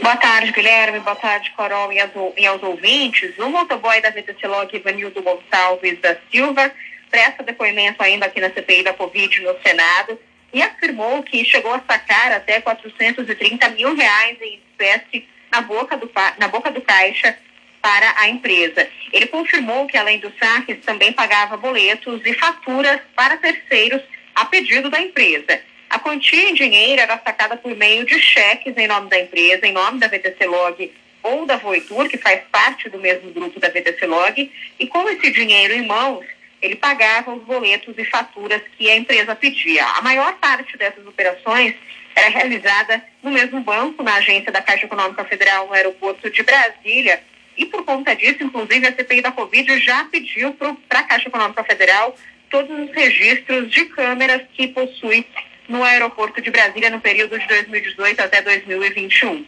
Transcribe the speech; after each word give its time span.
Boa 0.00 0.16
tarde, 0.16 0.52
Guilherme. 0.52 1.00
Boa 1.00 1.16
tarde, 1.16 1.50
Corol 1.56 1.92
e, 1.92 1.98
as, 1.98 2.10
e 2.36 2.46
aos 2.46 2.62
ouvintes. 2.62 3.36
O 3.38 3.48
motoboy 3.48 4.00
da 4.00 4.10
VTC 4.10 4.46
Log, 4.46 4.74
Ivanildo 4.74 5.22
Gonçalves 5.22 5.98
da 6.00 6.16
Silva, 6.30 6.72
presta 7.10 7.42
depoimento 7.42 8.02
ainda 8.02 8.26
aqui 8.26 8.40
na 8.40 8.50
CPI 8.50 8.84
da 8.84 8.92
Covid 8.92 9.40
no 9.40 9.56
Senado 9.62 10.18
e 10.52 10.62
afirmou 10.62 11.22
que 11.22 11.44
chegou 11.44 11.74
a 11.74 11.80
sacar 11.80 12.32
até 12.32 12.60
430 12.60 13.68
mil 13.70 13.94
reais 13.94 14.38
em 14.40 14.60
espécie 14.70 15.28
na 15.50 15.60
boca 15.60 15.96
do, 15.96 16.10
na 16.38 16.48
boca 16.48 16.70
do 16.70 16.80
caixa 16.80 17.36
para 17.82 18.14
a 18.18 18.28
empresa. 18.28 18.88
Ele 19.12 19.26
confirmou 19.26 19.86
que, 19.86 19.96
além 19.96 20.18
dos 20.18 20.32
saques, 20.38 20.78
também 20.84 21.12
pagava 21.12 21.56
boletos 21.56 22.20
e 22.24 22.34
faturas 22.34 23.00
para 23.14 23.36
terceiros 23.36 24.02
a 24.34 24.44
pedido 24.44 24.90
da 24.90 25.00
empresa. 25.00 25.60
A 25.88 25.98
quantia 25.98 26.50
em 26.50 26.54
dinheiro 26.54 27.00
era 27.00 27.20
sacada 27.24 27.56
por 27.56 27.74
meio 27.76 28.04
de 28.04 28.20
cheques 28.20 28.76
em 28.76 28.86
nome 28.86 29.08
da 29.08 29.20
empresa, 29.20 29.66
em 29.66 29.72
nome 29.72 29.98
da 29.98 30.08
VTC 30.08 30.46
Log 30.46 30.92
ou 31.22 31.46
da 31.46 31.56
Voitur, 31.56 32.08
que 32.08 32.18
faz 32.18 32.42
parte 32.50 32.88
do 32.88 32.98
mesmo 32.98 33.30
grupo 33.32 33.58
da 33.58 33.68
VTC 33.68 34.06
Log, 34.06 34.52
e 34.78 34.86
com 34.86 35.08
esse 35.08 35.30
dinheiro 35.32 35.74
em 35.74 35.86
mãos, 35.86 36.24
ele 36.62 36.76
pagava 36.76 37.34
os 37.34 37.42
boletos 37.42 37.94
e 37.98 38.04
faturas 38.04 38.62
que 38.76 38.88
a 38.90 38.96
empresa 38.96 39.34
pedia. 39.34 39.84
A 39.84 40.02
maior 40.02 40.34
parte 40.34 40.76
dessas 40.76 41.06
operações 41.06 41.74
era 42.14 42.28
realizada 42.28 43.02
no 43.22 43.30
mesmo 43.30 43.60
banco, 43.60 44.02
na 44.02 44.14
agência 44.16 44.50
da 44.50 44.62
Caixa 44.62 44.86
Econômica 44.86 45.24
Federal 45.24 45.66
no 45.66 45.74
aeroporto 45.74 46.30
de 46.30 46.42
Brasília, 46.42 47.20
e 47.56 47.64
por 47.66 47.84
conta 47.84 48.14
disso, 48.14 48.42
inclusive, 48.42 48.86
a 48.86 48.94
CPI 48.94 49.22
da 49.22 49.32
Covid 49.32 49.78
já 49.80 50.04
pediu 50.04 50.52
para 50.88 51.00
a 51.00 51.02
Caixa 51.04 51.28
Econômica 51.28 51.64
Federal 51.64 52.16
todos 52.50 52.70
os 52.78 52.94
registros 52.94 53.70
de 53.70 53.84
câmeras 53.86 54.42
que 54.54 54.68
possui 54.68 55.26
no 55.68 55.82
aeroporto 55.82 56.40
de 56.40 56.50
Brasília 56.50 56.90
no 56.90 57.00
período 57.00 57.38
de 57.38 57.46
2018 57.46 58.20
até 58.20 58.42
2021. 58.42 59.46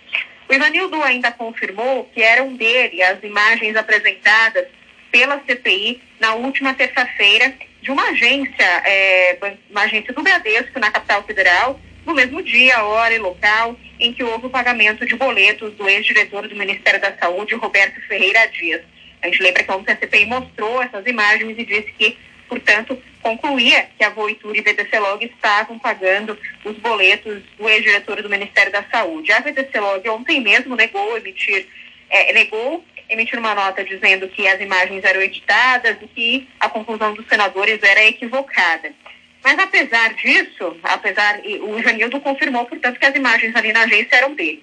O 0.49 0.55
Ivanildo 0.55 1.03
ainda 1.03 1.31
confirmou 1.31 2.05
que 2.15 2.23
eram 2.23 2.55
dele 2.55 3.03
as 3.03 3.23
imagens 3.23 3.77
apresentadas 3.77 4.67
pela 5.11 5.41
CPI 5.47 6.01
na 6.21 6.35
última 6.35 6.75
terça-feira 6.75 7.55
de 7.81 7.91
uma 7.91 8.09
agência, 8.11 8.65
é, 8.85 9.39
uma 9.71 9.83
agência 9.83 10.13
do 10.13 10.23
Bradesco 10.23 10.79
na 10.79 10.91
capital 10.91 11.23
federal, 11.25 11.81
no 12.05 12.15
mesmo 12.15 12.43
dia, 12.43 12.83
hora 12.85 13.15
e 13.15 13.19
local 13.19 13.77
em 14.01 14.13
que 14.13 14.25
houve 14.25 14.47
o 14.47 14.51
pagamento 14.51 15.05
de 15.05 15.15
boletos 15.17 15.75
do 15.75 15.89
ex-diretor 15.89 16.49
do 16.49 16.57
Ministério 16.57 17.01
da 17.01 17.17
Saúde, 17.17 17.55
Roberto 17.55 18.01
Ferreira 18.07 18.47
Dias. 18.49 18.83
A 19.21 19.27
gente 19.27 19.43
lembra 19.43 19.65
que 19.65 19.73
ontem 19.73 19.93
a 19.93 19.97
CPI 19.97 20.27
mostrou 20.27 20.83
essas 20.83 21.05
imagens 21.07 21.59
e 21.59 21.65
disse 21.65 21.93
que, 21.99 22.17
portanto, 22.49 23.01
concluía 23.23 23.89
que 23.97 24.05
a 24.05 24.11
Voitur 24.11 24.57
e 24.57 24.63
VTC 24.63 24.99
Log 24.99 25.25
estavam 25.25 25.79
pagando 25.79 26.39
os 26.65 26.77
boletos 26.79 27.43
do 27.57 27.69
ex-diretor 27.69 28.23
do 28.23 28.31
Ministério 28.31 28.73
da 28.73 28.83
Saúde. 28.85 29.33
A 29.33 29.41
VTC 29.41 29.79
Log 29.79 30.09
ontem 30.09 30.41
mesmo 30.41 30.75
negou 30.75 31.17
emitir, 31.17 31.67
é, 32.11 32.33
negou 32.33 32.85
emitir 33.09 33.39
uma 33.39 33.55
nota 33.55 33.85
dizendo 33.85 34.29
que 34.29 34.47
as 34.47 34.61
imagens 34.61 35.05
eram 35.05 35.21
editadas 35.21 35.97
e 36.03 36.07
que 36.09 36.49
a 36.59 36.69
conclusão 36.69 37.15
dos 37.15 37.27
senadores 37.27 37.83
era 37.83 38.05
equivocada. 38.05 38.93
Mas 39.43 39.59
apesar 39.59 40.15
disso, 40.15 40.77
apesar 40.83 41.41
o 41.41 41.79
Ivanildo 41.79 42.21
confirmou, 42.21 42.67
portanto, 42.67 42.99
que 42.99 43.07
as 43.07 43.15
imagens 43.15 43.55
ali 43.55 43.73
na 43.73 43.83
agência 43.83 44.17
eram 44.17 44.35
dele. 44.35 44.63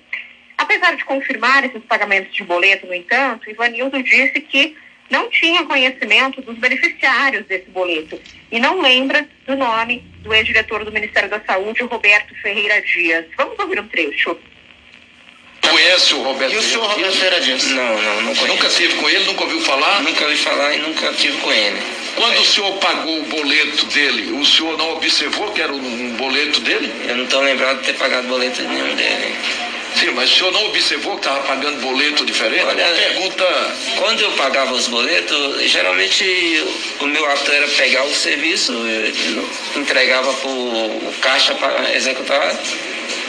Apesar 0.58 0.95
de 0.95 1.03
confirmar 1.03 1.66
esses 1.66 1.83
pagamentos 1.83 2.33
de 2.33 2.44
boleto, 2.44 2.88
no 2.88 2.94
entanto, 2.94 3.50
Ivanildo 3.50 4.02
disse 4.03 4.39
que 4.41 4.75
não 5.09 5.30
tinha 5.30 5.66
conhecimento 5.66 6.42
dos 6.42 6.58
beneficiários 6.58 7.45
desse 7.45 7.70
boleto 7.70 8.20
e 8.52 8.59
não 8.59 8.81
lembra 8.81 9.28
do 9.45 9.56
nome 9.56 10.03
do 10.22 10.34
ex-diretor 10.34 10.84
do 10.84 10.92
Ministério 10.92 11.30
da 11.30 11.39
Saúde, 11.42 11.84
Roberto 11.84 12.34
Ferreira 12.42 12.81
Dias. 12.81 13.25
Vamos 13.38 13.58
ouvir 13.59 13.80
um 13.80 13.88
trecho. 13.88 14.38
Conhece 15.62 16.14
o 16.14 16.22
Roberto 16.22 16.53
E 16.53 16.58
o 16.58 16.62
senhor 16.62 16.88
Roberto 16.88 17.17
Ferreira 17.17 17.42
Dias? 17.42 17.67
Não, 17.72 18.02
não, 18.02 18.22
não 18.22 18.36
conheço. 18.36 18.47
Nunca 18.47 18.70
tive 18.70 18.94
com 18.95 19.09
ele, 19.09 19.25
nunca 19.25 19.44
ouviu 19.44 19.62
falar? 19.62 20.02
Nunca 20.03 20.23
ouvi 20.23 20.38
falar 20.38 20.75
e 20.75 20.80
nunca 20.80 21.12
tive 21.14 21.38
com 21.40 21.52
ele. 21.52 21.80
Quando 22.16 22.40
o 22.40 22.45
senhor 22.45 22.72
pagou 22.78 23.19
o 23.19 23.24
boleto 23.24 23.85
dele, 23.88 24.31
o 24.40 24.46
senhor 24.46 24.78
não 24.78 24.94
observou 24.96 25.52
que 25.52 25.62
era 25.62 25.74
um 25.74 26.16
boleto 26.18 26.62
dele? 26.62 26.91
Eu 27.08 27.18
não 27.18 27.25
estou 27.25 27.41
lembrado 27.41 27.79
de 27.79 27.88
ter 27.88 27.94
pagado 27.94 28.28
boleto 28.28 28.62
nenhum 28.62 28.96
dele. 28.96 29.35
Sim, 29.95 30.11
mas 30.11 30.29
o 30.29 30.35
senhor 30.35 30.51
não 30.51 30.66
observou 30.66 31.13
que 31.13 31.19
estava 31.19 31.39
pagando 31.44 31.79
boleto 31.79 32.25
diferente? 32.25 32.66
Olha, 32.66 32.85
Uma 32.85 32.95
pergunta. 32.95 33.45
Quando 33.97 34.19
eu 34.22 34.31
pagava 34.33 34.73
os 34.73 34.88
boletos, 34.88 35.61
geralmente 35.72 36.63
o 37.00 37.06
meu 37.06 37.25
ato 37.31 37.51
era 37.51 37.67
pegar 37.67 38.03
o 38.03 38.13
serviço, 38.13 38.73
eu 38.73 39.50
entregava 39.81 40.34
para 40.34 40.50
o 40.50 41.13
caixa 41.22 41.55
para 41.55 41.95
executar 41.95 42.55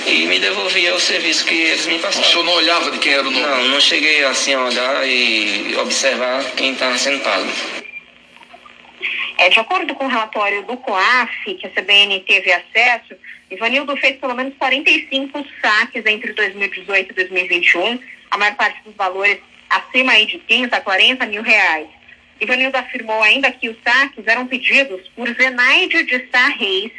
e 0.07 0.27
me 0.27 0.39
devolvia 0.41 0.95
o 0.95 1.01
serviço 1.01 1.45
que 1.45 1.55
eles 1.55 1.87
me 1.87 1.97
O 1.97 1.99
passavam. 2.01 2.29
senhor 2.29 2.45
não 2.45 2.53
olhava 2.55 2.91
de 2.91 2.99
quem 2.99 3.13
era 3.13 3.23
o 3.23 3.31
nome? 3.31 3.47
Não, 3.47 3.65
não 3.69 3.81
cheguei 3.81 4.25
assim 4.25 4.55
a 4.55 4.65
olhar 4.65 5.09
e 5.09 5.77
observar 5.81 6.45
quem 6.57 6.73
estava 6.73 6.99
sendo 6.99 7.21
pago. 7.21 7.47
É, 9.39 9.51
de 9.51 9.61
acordo 9.61 9.95
com 9.95 10.07
o 10.07 10.09
relatório 10.09 10.63
do 10.63 10.77
COAF, 10.79 11.55
que 11.55 11.67
a 11.67 11.71
CBN 11.71 12.21
teve 12.21 12.51
acesso, 12.53 13.15
Ivanildo 13.51 13.97
fez 13.97 14.17
pelo 14.17 14.35
menos 14.35 14.55
45 14.57 15.47
saques 15.61 16.05
entre 16.07 16.33
2018 16.33 17.11
e 17.11 17.15
2021, 17.15 18.01
a 18.31 18.39
maior 18.39 18.57
parte 18.57 18.83
dos 18.83 18.95
valores 18.95 19.39
acima 19.69 20.13
aí 20.13 20.27
de 20.27 20.39
30 20.39 20.77
a 20.77 20.81
40 20.81 21.27
mil 21.27 21.43
reais. 21.43 21.89
Ivanildo 22.41 22.77
afirmou 22.77 23.23
ainda 23.23 23.51
que 23.51 23.69
os 23.69 23.77
saques 23.83 24.27
eram 24.27 24.47
pedidos 24.47 25.09
por 25.15 25.29
Zenaide 25.35 26.03
de 26.05 26.29
Sá 26.31 26.49
Reis, 26.49 26.93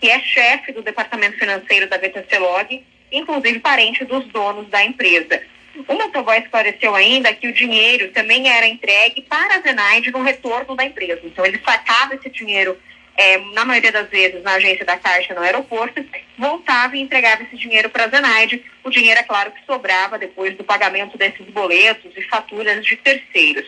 que 0.00 0.08
é 0.08 0.20
chefe 0.20 0.72
do 0.72 0.82
departamento 0.82 1.38
financeiro 1.38 1.88
da 1.88 1.96
VTC 1.96 2.38
Log, 2.38 2.84
inclusive 3.10 3.60
parente 3.60 4.04
dos 4.04 4.26
donos 4.28 4.68
da 4.68 4.84
empresa. 4.84 5.42
O 5.88 5.94
motoboy 5.94 6.38
esclareceu 6.38 6.94
ainda 6.94 7.34
que 7.34 7.48
o 7.48 7.52
dinheiro 7.52 8.10
também 8.12 8.48
era 8.48 8.66
entregue 8.66 9.22
para 9.22 9.56
a 9.56 9.60
Zenaide 9.60 10.10
no 10.12 10.22
retorno 10.22 10.76
da 10.76 10.84
empresa. 10.84 11.20
Então, 11.24 11.44
ele 11.44 11.60
sacava 11.64 12.14
esse 12.14 12.30
dinheiro, 12.30 12.78
eh, 13.16 13.38
na 13.52 13.64
maioria 13.64 13.90
das 13.90 14.08
vezes, 14.08 14.42
na 14.42 14.52
agência 14.52 14.84
da 14.84 14.96
Caixa 14.96 15.34
no 15.34 15.40
aeroporto, 15.40 16.04
voltava 16.38 16.96
e 16.96 17.00
entregava 17.00 17.42
esse 17.42 17.56
dinheiro 17.56 17.90
para 17.90 18.04
a 18.04 18.08
Zenaide. 18.08 18.64
O 18.84 18.90
dinheiro, 18.90 19.18
é 19.18 19.24
claro, 19.24 19.50
que 19.50 19.64
sobrava 19.66 20.16
depois 20.18 20.56
do 20.56 20.62
pagamento 20.62 21.18
desses 21.18 21.46
boletos 21.46 22.12
e 22.16 22.22
faturas 22.22 22.84
de 22.84 22.96
terceiros. 22.96 23.66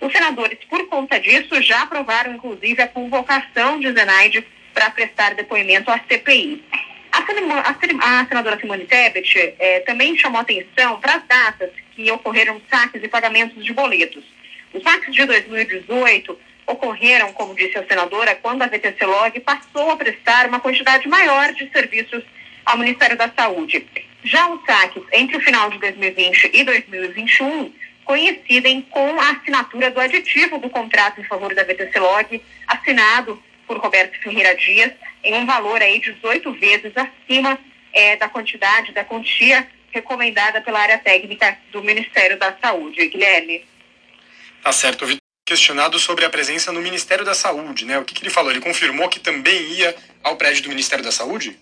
Os 0.00 0.12
senadores, 0.12 0.58
por 0.68 0.86
conta 0.88 1.20
disso, 1.20 1.62
já 1.62 1.82
aprovaram, 1.82 2.34
inclusive, 2.34 2.82
a 2.82 2.88
convocação 2.88 3.78
de 3.78 3.92
Zenaide 3.92 4.44
para 4.72 4.90
prestar 4.90 5.34
depoimento 5.34 5.90
à 5.90 6.00
CPI. 6.00 6.62
A, 7.14 8.26
senadora 8.28 8.58
Simone 8.58 8.86
Tebet 8.86 9.54
eh, 9.58 9.80
também 9.86 10.18
chamou 10.18 10.40
atenção 10.40 10.98
para 11.00 11.14
as 11.14 11.22
datas 11.24 11.70
que 11.94 12.10
ocorreram 12.10 12.60
saques 12.68 13.02
e 13.02 13.08
pagamentos 13.08 13.64
de 13.64 13.72
boletos. 13.72 14.24
Os 14.72 14.82
saques 14.82 15.14
de 15.14 15.24
2018 15.24 16.36
ocorreram, 16.66 17.32
como 17.32 17.54
disse 17.54 17.78
a 17.78 17.86
senadora, 17.86 18.34
quando 18.34 18.62
a 18.62 18.66
VTC 18.66 19.06
Log 19.06 19.38
passou 19.40 19.92
a 19.92 19.96
prestar 19.96 20.48
uma 20.48 20.58
quantidade 20.58 21.06
maior 21.06 21.52
de 21.52 21.70
serviços 21.70 22.24
ao 22.64 22.78
Ministério 22.78 23.16
da 23.16 23.30
Saúde. 23.30 23.86
Já 24.24 24.48
os 24.48 24.64
saques 24.64 25.02
entre 25.12 25.36
o 25.36 25.40
final 25.40 25.70
de 25.70 25.78
2020 25.78 26.50
e 26.52 26.64
2021 26.64 27.72
coincidem 28.04 28.82
com 28.82 29.20
a 29.20 29.30
assinatura 29.30 29.90
do 29.90 30.00
aditivo 30.00 30.58
do 30.58 30.68
contrato 30.68 31.20
em 31.20 31.24
favor 31.24 31.54
da 31.54 31.62
VTC 31.62 31.98
Log, 31.98 32.42
assinado 32.66 33.40
por 33.66 33.78
Roberto 33.78 34.18
Ferreira 34.20 34.54
Dias, 34.54 34.92
em 35.22 35.34
um 35.34 35.46
valor 35.46 35.80
aí 35.80 36.00
18 36.00 36.52
vezes 36.52 36.92
acima 36.96 37.58
eh, 37.92 38.16
da 38.16 38.28
quantidade, 38.28 38.92
da 38.92 39.04
quantia 39.04 39.66
recomendada 39.90 40.60
pela 40.60 40.80
área 40.80 40.98
técnica 40.98 41.56
do 41.70 41.82
Ministério 41.82 42.38
da 42.38 42.56
Saúde. 42.60 43.06
Guilherme. 43.08 43.64
Tá 44.62 44.72
certo. 44.72 45.06
Vitor 45.06 45.24
questionado 45.46 45.98
sobre 45.98 46.24
a 46.24 46.30
presença 46.30 46.72
no 46.72 46.80
Ministério 46.80 47.24
da 47.24 47.34
Saúde, 47.34 47.84
né? 47.84 47.98
O 47.98 48.04
que, 48.04 48.14
que 48.14 48.22
ele 48.22 48.30
falou? 48.30 48.50
Ele 48.50 48.60
confirmou 48.60 49.08
que 49.10 49.20
também 49.20 49.60
ia 49.72 49.94
ao 50.22 50.36
prédio 50.36 50.62
do 50.62 50.70
Ministério 50.70 51.04
da 51.04 51.12
Saúde? 51.12 51.58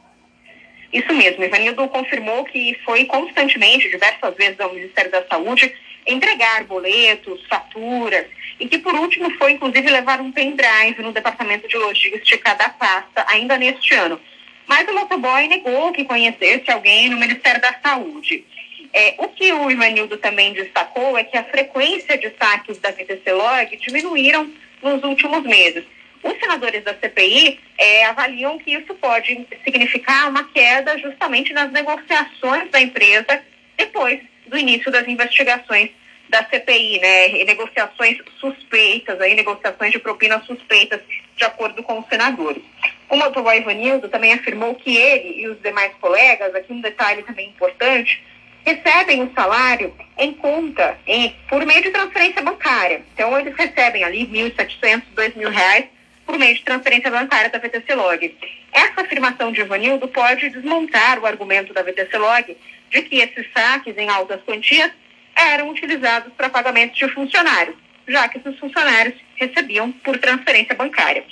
Isso 0.92 1.12
mesmo, 1.12 1.42
Ivanildo 1.42 1.88
confirmou 1.88 2.44
que 2.44 2.78
foi 2.84 3.06
constantemente, 3.06 3.88
diversas 3.88 4.36
vezes, 4.36 4.60
ao 4.60 4.72
Ministério 4.72 5.10
da 5.10 5.26
Saúde 5.26 5.74
entregar 6.06 6.64
boletos, 6.64 7.44
faturas, 7.48 8.26
e 8.62 8.68
que, 8.68 8.78
por 8.78 8.94
último, 8.94 9.28
foi, 9.38 9.52
inclusive, 9.52 9.90
levar 9.90 10.20
um 10.20 10.30
pendrive 10.30 11.02
no 11.02 11.10
Departamento 11.10 11.66
de 11.66 11.76
Logística 11.76 12.54
da 12.54 12.68
pasta, 12.68 13.24
ainda 13.26 13.58
neste 13.58 13.92
ano. 13.92 14.20
Mas 14.68 14.86
o 14.86 14.94
motoboy 14.94 15.48
negou 15.48 15.90
que 15.90 16.04
conhecesse 16.04 16.70
alguém 16.70 17.10
no 17.10 17.16
Ministério 17.16 17.60
da 17.60 17.74
Saúde. 17.82 18.44
É, 18.92 19.16
o 19.18 19.26
que 19.26 19.52
o 19.52 19.68
Ivanildo 19.68 20.16
também 20.16 20.52
destacou 20.52 21.18
é 21.18 21.24
que 21.24 21.36
a 21.36 21.42
frequência 21.42 22.16
de 22.16 22.32
saques 22.38 22.78
da 22.78 22.92
VTC 22.92 23.32
Log 23.32 23.76
diminuíram 23.78 24.48
nos 24.80 25.02
últimos 25.02 25.42
meses. 25.42 25.82
Os 26.22 26.38
senadores 26.38 26.84
da 26.84 26.94
CPI 26.94 27.58
é, 27.76 28.04
avaliam 28.04 28.60
que 28.60 28.74
isso 28.74 28.94
pode 28.94 29.44
significar 29.64 30.28
uma 30.30 30.44
queda 30.44 30.96
justamente 30.98 31.52
nas 31.52 31.72
negociações 31.72 32.70
da 32.70 32.80
empresa 32.80 33.42
depois 33.76 34.20
do 34.46 34.56
início 34.56 34.92
das 34.92 35.08
investigações 35.08 35.90
da 36.32 36.42
CPI, 36.44 36.98
né? 36.98 37.44
Negociações 37.44 38.16
suspeitas, 38.40 39.20
aí, 39.20 39.34
negociações 39.34 39.92
de 39.92 39.98
propinas 39.98 40.44
suspeitas, 40.46 41.00
de 41.36 41.44
acordo 41.44 41.82
com 41.82 42.00
os 42.00 42.08
senadores. 42.08 42.62
O 43.10 43.16
motoboy 43.16 43.58
Ivanildo 43.58 44.08
também 44.08 44.32
afirmou 44.32 44.74
que 44.74 44.96
ele 44.96 45.42
e 45.42 45.48
os 45.48 45.60
demais 45.60 45.92
colegas, 46.00 46.54
aqui 46.54 46.72
um 46.72 46.80
detalhe 46.80 47.22
também 47.22 47.50
importante, 47.50 48.24
recebem 48.64 49.22
o 49.22 49.32
salário 49.34 49.94
em 50.16 50.32
conta, 50.32 50.98
em, 51.06 51.36
por 51.48 51.66
meio 51.66 51.82
de 51.82 51.90
transferência 51.90 52.40
bancária. 52.40 53.02
Então, 53.12 53.38
eles 53.38 53.54
recebem 53.54 54.02
ali 54.02 54.24
R$ 54.24 54.50
1.700, 54.50 55.02
2.000 55.14 55.48
reais 55.50 55.84
por 56.24 56.38
meio 56.38 56.54
de 56.54 56.62
transferência 56.62 57.10
bancária 57.10 57.50
da 57.50 57.58
VTC 57.58 57.94
Log. 57.94 58.38
Essa 58.72 59.02
afirmação 59.02 59.52
de 59.52 59.60
Ivanildo 59.60 60.08
pode 60.08 60.48
desmontar 60.48 61.18
o 61.18 61.26
argumento 61.26 61.74
da 61.74 61.82
VTC 61.82 62.16
Log 62.16 62.56
de 62.90 63.02
que 63.02 63.16
esses 63.16 63.46
saques 63.52 63.98
em 63.98 64.08
altas 64.08 64.40
quantias 64.42 64.90
eram 65.34 65.70
utilizados 65.70 66.32
para 66.34 66.48
pagamentos 66.48 66.98
de 66.98 67.08
funcionários, 67.08 67.76
já 68.06 68.28
que 68.28 68.38
esses 68.38 68.58
funcionários 68.58 69.14
recebiam 69.36 69.92
por 69.92 70.18
transferência 70.18 70.74
bancária. 70.74 71.24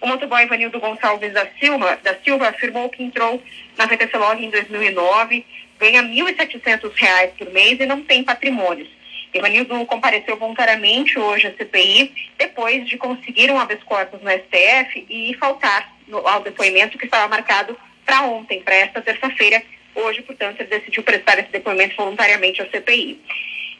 O 0.00 0.06
motoboy 0.06 0.42
Ivanildo 0.44 0.78
Gonçalves 0.78 1.32
da 1.32 1.46
Silva, 1.58 1.98
da 2.02 2.14
Silva 2.24 2.48
afirmou 2.48 2.88
que 2.88 3.02
entrou 3.02 3.42
na 3.76 3.86
VTC 3.86 4.16
Log 4.16 4.44
em 4.44 4.50
2009, 4.50 5.44
ganha 5.78 6.02
R$ 6.02 6.08
1.700 6.08 7.30
por 7.36 7.50
mês 7.52 7.80
e 7.80 7.86
não 7.86 8.02
tem 8.02 8.22
patrimônios. 8.22 8.88
Ivanildo 9.32 9.84
compareceu 9.86 10.36
voluntariamente 10.36 11.18
hoje 11.18 11.48
à 11.48 11.52
CPI, 11.52 12.12
depois 12.38 12.86
de 12.88 12.96
conseguir 12.96 13.50
um 13.50 13.58
habeas 13.58 13.82
corpus 13.82 14.20
no 14.22 14.30
STF 14.30 15.06
e 15.08 15.34
faltar 15.34 15.92
no, 16.06 16.26
ao 16.26 16.40
depoimento 16.42 16.96
que 16.96 17.04
estava 17.04 17.28
marcado 17.28 17.76
para 18.06 18.22
ontem, 18.22 18.62
para 18.62 18.74
esta 18.74 19.02
terça-feira. 19.02 19.62
Hoje, 19.98 20.22
portanto, 20.22 20.60
ele 20.60 20.68
decidiu 20.68 21.02
prestar 21.02 21.40
esse 21.40 21.50
depoimento 21.50 21.96
voluntariamente 21.96 22.62
à 22.62 22.70
CPI. 22.70 23.20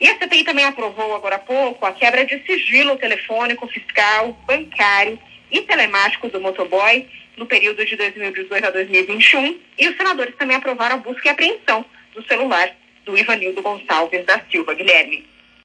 E 0.00 0.08
a 0.08 0.18
CPI 0.18 0.42
também 0.42 0.64
aprovou 0.64 1.14
agora 1.14 1.36
há 1.36 1.38
pouco 1.38 1.86
a 1.86 1.92
quebra 1.92 2.24
de 2.24 2.44
sigilo 2.44 2.96
telefônico, 2.96 3.68
fiscal, 3.68 4.32
bancário 4.44 5.16
e 5.48 5.60
telemático 5.60 6.28
do 6.28 6.40
motoboy 6.40 7.06
no 7.36 7.46
período 7.46 7.84
de 7.84 7.94
2018 7.94 8.66
a 8.66 8.70
2021. 8.70 9.60
E 9.78 9.88
os 9.88 9.96
senadores 9.96 10.34
também 10.36 10.56
aprovaram 10.56 10.96
a 10.96 10.98
busca 10.98 11.28
e 11.28 11.30
apreensão 11.30 11.84
do 12.12 12.26
celular 12.26 12.68
do 13.04 13.16
Ivanildo 13.16 13.62
Gonçalves 13.62 14.26
da 14.26 14.40
Silva. 14.50 14.74
Guilherme. 14.74 15.24